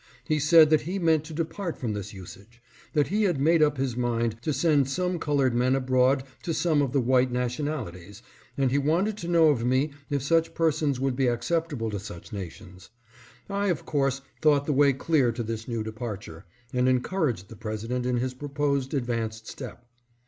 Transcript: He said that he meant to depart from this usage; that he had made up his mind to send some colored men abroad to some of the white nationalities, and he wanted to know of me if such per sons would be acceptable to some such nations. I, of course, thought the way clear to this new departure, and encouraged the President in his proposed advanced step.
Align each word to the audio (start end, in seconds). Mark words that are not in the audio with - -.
He 0.23 0.39
said 0.39 0.71
that 0.71 0.81
he 0.81 0.97
meant 0.97 1.23
to 1.25 1.33
depart 1.35 1.77
from 1.77 1.93
this 1.93 2.11
usage; 2.11 2.59
that 2.93 3.09
he 3.09 3.25
had 3.25 3.39
made 3.39 3.61
up 3.61 3.77
his 3.77 3.95
mind 3.95 4.35
to 4.41 4.51
send 4.51 4.89
some 4.89 5.19
colored 5.19 5.53
men 5.53 5.75
abroad 5.75 6.23
to 6.41 6.55
some 6.55 6.81
of 6.81 6.91
the 6.91 6.99
white 6.99 7.31
nationalities, 7.31 8.23
and 8.57 8.71
he 8.71 8.79
wanted 8.79 9.15
to 9.17 9.27
know 9.27 9.49
of 9.49 9.63
me 9.63 9.91
if 10.09 10.23
such 10.23 10.55
per 10.55 10.71
sons 10.71 10.99
would 10.99 11.15
be 11.15 11.27
acceptable 11.27 11.91
to 11.91 11.99
some 11.99 12.15
such 12.23 12.33
nations. 12.33 12.89
I, 13.47 13.67
of 13.67 13.85
course, 13.85 14.21
thought 14.41 14.65
the 14.65 14.73
way 14.73 14.91
clear 14.93 15.31
to 15.33 15.43
this 15.43 15.67
new 15.67 15.83
departure, 15.83 16.45
and 16.73 16.89
encouraged 16.89 17.49
the 17.49 17.55
President 17.55 18.03
in 18.07 18.17
his 18.17 18.33
proposed 18.33 18.95
advanced 18.95 19.45
step. 19.45 19.85